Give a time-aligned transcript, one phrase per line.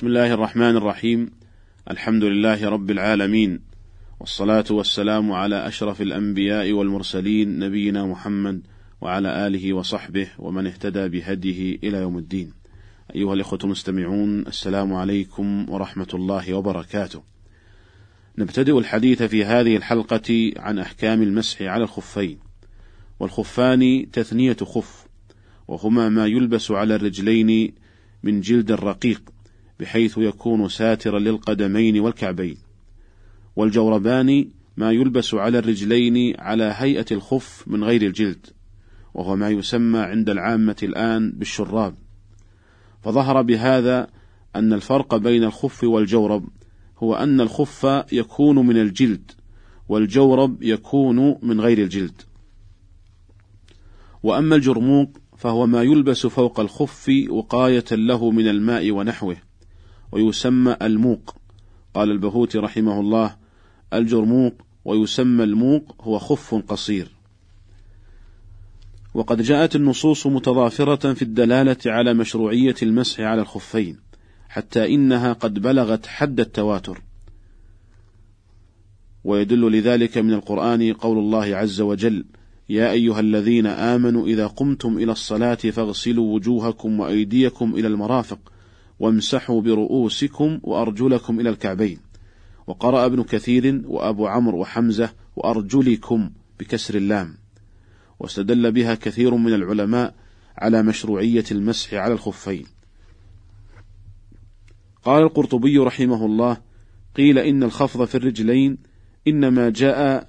[0.00, 1.30] بسم الله الرحمن الرحيم
[1.90, 3.60] الحمد لله رب العالمين
[4.20, 8.62] والصلاة والسلام على أشرف الأنبياء والمرسلين نبينا محمد
[9.00, 12.52] وعلى آله وصحبه ومن اهتدى بهديه إلى يوم الدين.
[13.14, 17.22] أيها الإخوة المستمعون السلام عليكم ورحمة الله وبركاته.
[18.38, 22.38] نبتدئ الحديث في هذه الحلقة عن أحكام المسح على الخفين.
[23.20, 25.06] والخفان تثنية خف،
[25.68, 27.72] وهما ما يلبس على الرجلين
[28.22, 29.22] من جلد رقيق
[29.80, 32.56] بحيث يكون ساترا للقدمين والكعبين.
[33.56, 38.46] والجوربان ما يلبس على الرجلين على هيئة الخف من غير الجلد
[39.14, 41.94] وهو ما يسمى عند العامة الآن بالشراب.
[43.02, 44.06] فظهر بهذا
[44.56, 46.48] أن الفرق بين الخف والجورب
[46.98, 49.30] هو أن الخف يكون من الجلد
[49.88, 52.22] والجورب يكون من غير الجلد.
[54.22, 59.49] وأما الجرموق فهو ما يلبس فوق الخف وقاية له من الماء ونحوه.
[60.12, 61.36] ويسمى الموق.
[61.94, 63.36] قال البهوتي رحمه الله
[63.92, 67.08] الجرموق ويسمى الموق هو خف قصير.
[69.14, 73.98] وقد جاءت النصوص متضافرة في الدلالة على مشروعية المسح على الخفين
[74.48, 77.02] حتى إنها قد بلغت حد التواتر.
[79.24, 82.24] ويدل لذلك من القرآن قول الله عز وجل
[82.68, 88.38] يا أيها الذين آمنوا إذا قمتم إلى الصلاة فاغسلوا وجوهكم وأيديكم إلى المرافق
[89.00, 91.98] وامسحوا برؤوسكم وأرجلكم إلى الكعبين.
[92.66, 97.34] وقرأ ابن كثير وأبو عمرو وحمزة وأرجلكم بكسر اللام.
[98.18, 100.14] واستدل بها كثير من العلماء
[100.58, 102.66] على مشروعية المسح على الخفين.
[105.04, 106.56] قال القرطبي رحمه الله
[107.16, 108.78] قيل إن الخفض في الرجلين
[109.28, 110.26] إنما جاء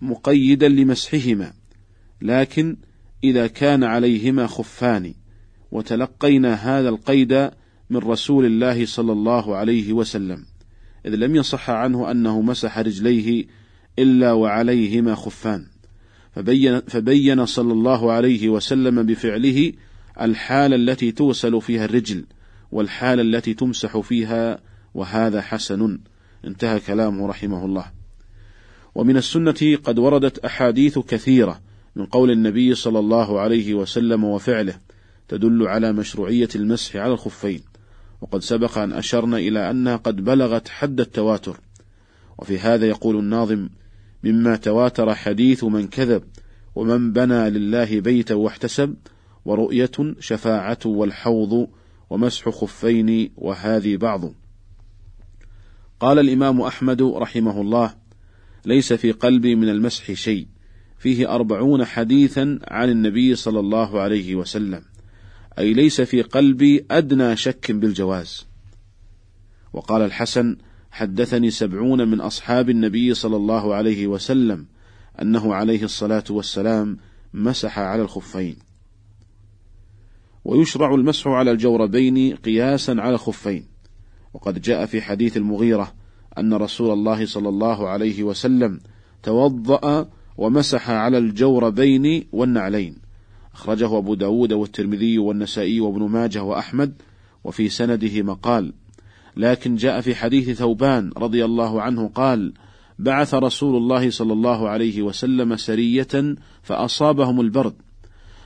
[0.00, 1.52] مقيدا لمسحهما
[2.22, 2.76] لكن
[3.24, 5.14] إذا كان عليهما خفان
[5.70, 7.50] وتلقينا هذا القيد
[7.90, 10.44] من رسول الله صلى الله عليه وسلم
[11.06, 13.46] إذ لم يصح عنه أنه مسح رجليه
[13.98, 15.66] إلا وعليهما خفان
[16.32, 19.72] فبين, فبين صلى الله عليه وسلم بفعله
[20.20, 22.24] الحالة التي توصل فيها الرجل
[22.72, 24.60] والحالة التي تمسح فيها
[24.94, 25.98] وهذا حسن
[26.44, 27.84] انتهى كلامه رحمه الله.
[28.94, 31.60] ومن السنة قد وردت أحاديث كثيرة
[31.96, 34.78] من قول النبي صلى الله عليه وسلم وفعله
[35.28, 37.60] تدل على مشروعية المسح على الخفين
[38.20, 41.60] وقد سبق أن أشرنا إلى أنها قد بلغت حد التواتر.
[42.38, 43.68] وفي هذا يقول الناظم
[44.24, 46.22] مما تواتر حديث من كذب
[46.74, 48.96] ومن بنى لله بيتا واحتسب
[49.44, 49.90] ورؤية
[50.20, 51.68] شفاعة والحوض
[52.10, 54.32] ومسح خفين وهذه بعض.
[56.00, 57.94] قال الإمام أحمد رحمه الله
[58.66, 60.46] ليس في قلبي من المسح شيء
[60.98, 64.82] فيه أربعون حديثا عن النبي صلى الله عليه وسلم.
[65.58, 68.46] أي ليس في قلبي أدنى شك بالجواز.
[69.72, 70.56] وقال الحسن
[70.90, 74.66] حدثني سبعون من أصحاب النبي صلى الله عليه وسلم
[75.22, 76.98] أنه عليه الصلاة والسلام
[77.34, 78.56] مسح على الخفين.
[80.44, 83.64] ويشرع المسح على الجوربين قياسا على الخفين.
[84.34, 85.94] وقد جاء في حديث المغيرة
[86.38, 88.80] أن رسول الله صلى الله عليه وسلم
[89.22, 93.07] توضأ ومسح على الجوربين والنعلين.
[93.58, 96.94] أخرجه أبو داود والترمذي والنسائي وابن ماجه وأحمد
[97.44, 98.72] وفي سنده مقال.
[99.36, 102.52] لكن جاء في حديث ثوبان رضي الله عنه قال
[102.98, 107.74] بعث رسول الله صلى الله عليه وسلم سرية فأصابهم البرد.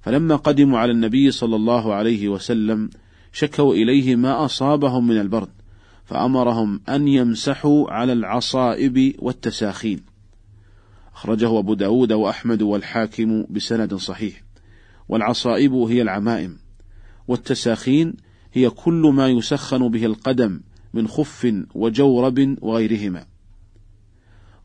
[0.00, 2.90] فلما قدموا على النبي صلى الله عليه وسلم
[3.32, 5.48] شكوا إليه ما أصابهم من البرد
[6.04, 10.00] فأمرهم أن يمسحوا على العصائب والتساخين.
[11.14, 14.47] أخرجه أبو داود وأحمد والحاكم بسند صحيح.
[15.08, 16.58] والعصائب هي العمائم
[17.28, 18.14] والتساخين
[18.52, 20.60] هي كل ما يسخن به القدم
[20.94, 23.26] من خف وجورب وغيرهما.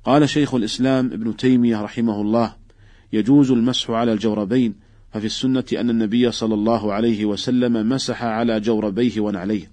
[0.04, 2.56] قال شيخ الإسلام ابن تيمية رحمه الله
[3.14, 4.76] يجوز المسح على الجوربين
[5.12, 9.72] ففي السنة أن النبي صلى الله عليه وسلم مسح على جوربيه ونعليه.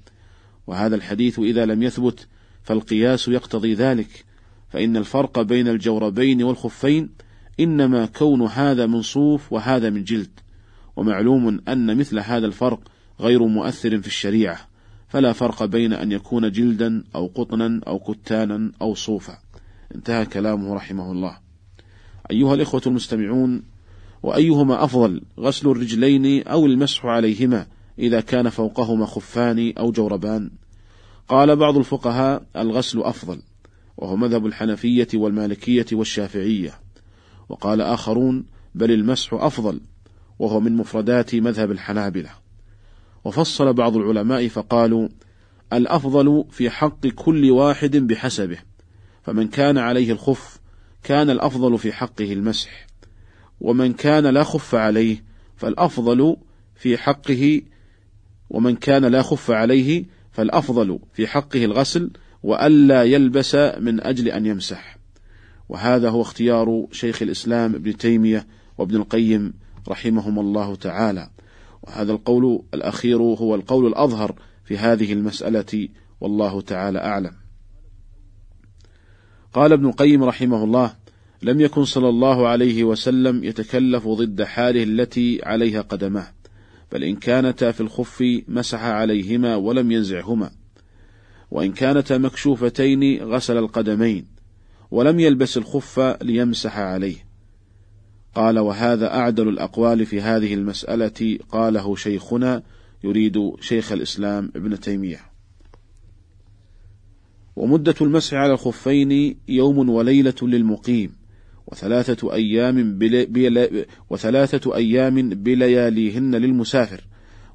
[0.66, 2.27] وهذا الحديث إذا لم يثبت
[2.62, 4.24] فالقياس يقتضي ذلك
[4.68, 7.09] فإن الفرق بين الجوربين والخفين
[7.60, 10.41] إنما كون هذا من صوف وهذا من جلد.
[11.00, 12.80] ومعلوم أن مثل هذا الفرق
[13.20, 14.58] غير مؤثر في الشريعة
[15.08, 19.38] فلا فرق بين أن يكون جلدا أو قطنا أو كتانا أو صوفا.
[19.94, 21.38] انتهى كلامه رحمه الله.
[22.30, 23.62] أيها الإخوة المستمعون
[24.22, 27.66] وأيهما أفضل غسل الرجلين أو المسح عليهما
[27.98, 30.50] إذا كان فوقهما خفان أو جوربان؟
[31.28, 33.42] قال بعض الفقهاء الغسل أفضل
[33.96, 36.72] وهو مذهب الحنفية والمالكية والشافعية.
[37.48, 39.80] وقال آخرون بل المسح أفضل
[40.41, 42.31] وهو من مفردات مذهب الحنابلة.
[43.25, 45.09] وفصل بعض العلماء فقالوا
[45.72, 48.59] الأفضل في حق كل واحد بحسبه
[49.22, 50.60] فمن كان عليه الخف
[51.03, 52.87] كان الأفضل في حقه المسح
[53.60, 55.25] ومن كان لا خف عليه
[55.57, 56.37] فالأفضل
[56.75, 57.63] في حقه
[58.51, 62.10] ومن كان لا خف عليه فالأفضل في حقه الغسل
[62.42, 64.98] وألا يلبس من أجل أن يمسح.
[65.69, 68.47] وهذا هو اختيار شيخ الإسلام ابن تيمية
[68.78, 69.53] وابن القيم
[69.88, 71.30] رحمهم الله تعالى.
[71.82, 74.34] وهذا القول الأخير هو القول الأظهر
[74.65, 75.88] في هذه المسألة
[76.21, 77.32] والله تعالى أعلم.
[79.53, 80.94] قال ابن القيم رحمه الله
[81.42, 86.32] لم يكن صلى الله عليه وسلم يتكلف ضد حاله التي عليها قدماه
[86.92, 90.50] بل إن كانتا في الخف مسح عليهما ولم ينزعهما
[91.50, 94.27] وإن كانتا مكشوفتين غسل القدمين
[94.91, 97.29] ولم يلبس الخف ليمسح عليه.
[98.34, 102.62] قال وهذا أعدل الأقوال في هذه المسألة قاله شيخنا
[103.04, 105.21] يريد شيخ الإسلام ابن تيمية.
[107.56, 111.12] ومدة المسح على الخفين يوم وليلة للمقيم
[111.66, 113.27] وثلاثة أيام بل...
[113.27, 113.84] بل...
[114.10, 117.04] وثلاثة أيام بلياليهن للمسافر.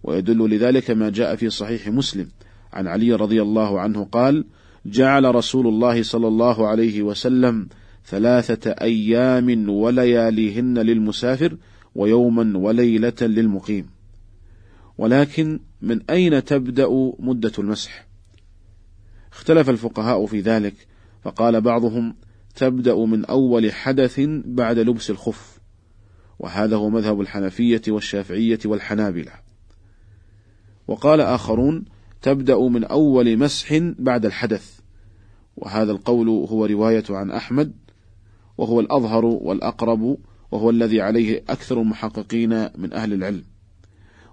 [0.03, 2.27] ويدل لذلك ما جاء في صحيح مسلم.
[2.73, 4.45] عن علي رضي الله عنه قال
[4.85, 7.67] جعل رسول الله صلى الله عليه وسلم
[8.05, 11.57] ثلاثة أيام ولياليهن للمسافر
[11.95, 13.89] ويوما وليلة للمقيم.
[14.97, 16.87] ولكن من أين تبدأ
[17.19, 18.07] مدة المسح؟
[19.31, 20.87] اختلف الفقهاء في ذلك
[21.23, 22.15] فقال بعضهم
[22.55, 25.59] تبدأ من أول حدث بعد لبس الخف
[26.39, 29.31] وهذا هو مذهب الحنفية والشافعية والحنابلة.
[30.87, 31.85] وقال آخرون
[32.21, 34.79] تبدأ من أول مسح بعد الحدث
[35.57, 37.73] وهذا القول هو رواية عن أحمد
[38.57, 40.17] وهو الأظهر والأقرب
[40.51, 43.43] وهو الذي عليه أكثر المحققين من أهل العلم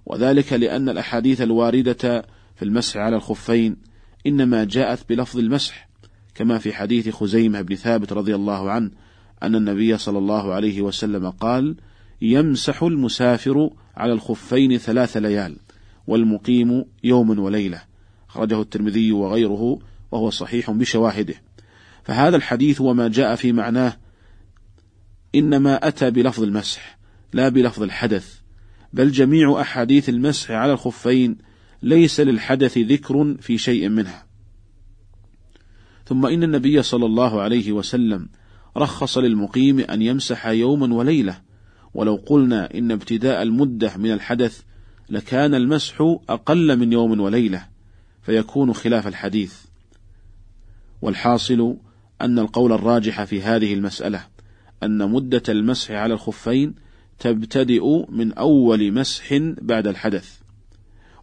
[0.07, 2.25] وذلك لأن الأحاديث الواردة
[2.57, 3.77] في المسح على الخفين
[4.27, 5.89] إنما جاءت بلفظ المسح
[6.35, 8.91] كما في حديث خزيمة بن ثابت رضي الله عنه
[9.43, 11.77] أن النبي صلى الله عليه وسلم قال:
[12.23, 15.57] يمسح المسافر على الخفين ثلاث ليال،
[16.07, 17.83] والمقيم يوم وليلة.
[18.31, 19.79] أخرجه الترمذي وغيره
[20.13, 21.35] وهو صحيح بشواهده.
[22.05, 23.97] فهذا الحديث وما جاء في معناه
[25.34, 26.99] إنما أتى بلفظ المسح
[27.32, 28.38] لا بلفظ الحدث،
[28.93, 31.38] بل جميع أحاديث المسح على الخفين
[31.82, 34.26] ليس للحدث ذكر في شيء منها.
[36.06, 38.29] ثم إن النبي صلى الله عليه وسلم
[38.76, 41.40] رخص للمقيم أن يمسح يوما وليلة
[41.94, 44.62] ولو قلنا إن ابتداء المدة من الحدث
[45.11, 47.67] لكان المسح أقل من يوم وليلة
[48.23, 49.55] فيكون خلاف الحديث.
[51.02, 51.76] والحاصل
[52.20, 54.31] أن القول الراجح في هذه المسألة.
[54.82, 56.75] أن مدة المسح على الخفين
[57.19, 60.38] تبتدئ من أول مسح بعد الحدث.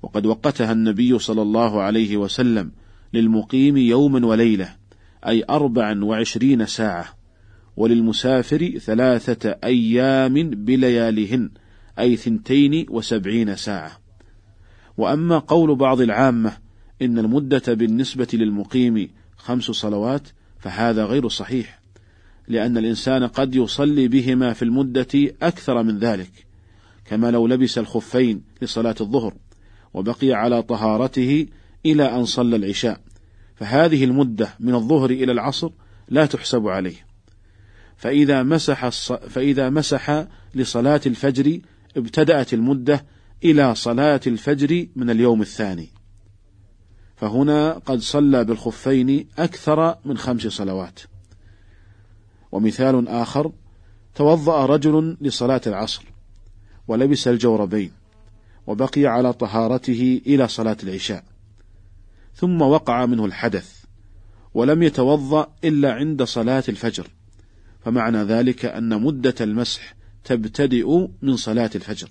[0.04, 2.72] وقد وقتها النبي صلى الله عليه وسلم
[3.14, 4.76] للمقيم يوما وليلة
[5.28, 7.06] أي أربعا وعشرين ساعة
[7.78, 11.50] وللمسافر ثلاثة أيام بلياليهن
[12.00, 13.92] أي ثنتين وسبعين ساعة.
[14.98, 16.58] وأما قول بعض العامة
[17.02, 20.28] إن المدة بالنسبة للمقيم خمس صلوات
[20.60, 21.79] فهذا غير صحيح.
[22.50, 25.08] لأن الإنسان قد يصلي بهما في المدة
[25.42, 26.32] أكثر من ذلك
[27.06, 29.34] كما لو لبس الخفين لصلاة الظهر
[29.94, 31.48] وبقي على طهارته
[31.86, 33.02] إلى أن صلى العشاء
[33.56, 35.70] فهذه المدة من الظهر إلى العصر
[36.10, 37.06] لا تحسب عليه.
[37.98, 39.12] فإذا مسح الص...
[39.12, 41.60] فإذا مسح لصلاة الفجر
[41.98, 43.06] ابتدأت المدة
[43.44, 45.90] إلى صلاة الفجر من اليوم الثاني.
[47.16, 51.00] فهنا قد صلى بالخفين أكثر من خمس صلوات.
[52.52, 53.52] ومثال آخر
[54.16, 56.04] توضأ رجل لصلاة العصر
[56.88, 57.92] ولبس الجوربين
[58.68, 61.24] وبقي على طهارته إلى صلاة العشاء
[62.36, 63.80] ثم وقع منه الحدث
[64.54, 67.08] ولم يتوضأ إلا عند صلاة الفجر
[67.86, 72.10] فمعنى ذلك أن مدة المسح تبتدئ من صلاة الفجر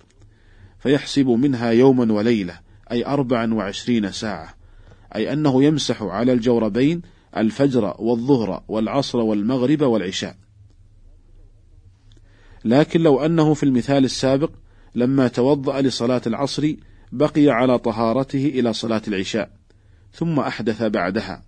[0.79, 4.55] فيحسب منها يوما وليلة أي أربعا وعشرين ساعة
[5.15, 7.03] أي أنه يمسح على الجوربين
[7.37, 10.37] الفجر والظهر والعصر والمغرب والعشاء.
[12.65, 14.51] لكن لو أنه في المثال السابق
[14.95, 16.75] لما توضأ لصلاة العصر
[17.13, 19.51] بقي على طهارته إلى صلاة العشاء
[20.13, 21.43] ثم أحدث بعدها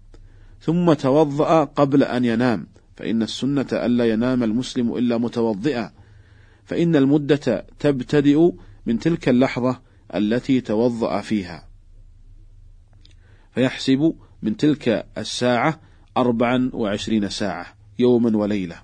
[0.61, 5.93] ثم توضأ قبل أن ينام فإن السنة ألا ينام المسلم إلا متوضئا
[6.65, 8.51] فإن المدة تبتدئ
[8.87, 9.81] من تلك اللحظة
[10.15, 11.69] التي توضأ فيها.
[13.55, 15.81] فيحسب من تلك الساعة
[16.17, 17.67] أربعا وعشرين ساعة
[17.99, 18.77] يوما وليلة.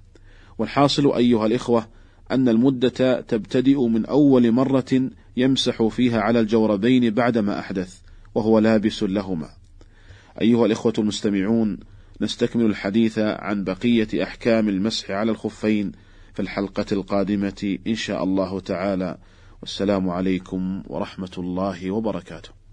[0.59, 1.89] والحاصل أيها الإخوة
[2.31, 8.01] أن المدة تبتدئ من أول مرة يمسح فيها على الجوربين بعدما أحدث
[8.35, 9.49] وهو لابس لهما.
[10.41, 11.79] أيها الإخوة المستمعون
[12.21, 15.93] نستكمل الحديث عن بقية أحكام المسح على الخفين
[16.35, 19.19] في الحلقة القادمة إن شاء الله تعالى.
[19.61, 22.66] والسلام عليكم ورحمة الله وبركاته.